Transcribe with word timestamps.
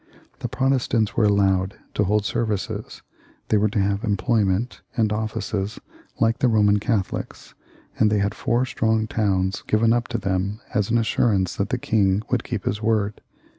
The 0.39 0.47
Protestants 0.47 1.15
were 1.15 1.25
allowed 1.25 1.75
to 1.93 2.05
hold 2.05 2.25
services, 2.25 3.03
they 3.49 3.57
were 3.57 3.69
to 3.69 3.79
have 3.79 4.03
employment 4.03 4.81
and 4.97 5.13
offices 5.13 5.79
like 6.19 6.39
the 6.39 6.47
Eoman 6.47 6.81
Catholics, 6.81 7.53
and 7.99 8.11
they 8.11 8.17
had 8.17 8.33
four 8.33 8.65
strong 8.65 9.05
towns 9.05 9.61
given 9.67 9.93
up 9.93 10.07
to 10.07 10.17
them 10.17 10.59
as 10.73 10.89
an 10.89 10.97
assurance 10.97 11.55
that 11.57 11.69
the 11.69 11.77
king 11.77 12.23
would 12.31 12.43
keep 12.43 12.65
his 12.65 12.81
word. 12.81 13.21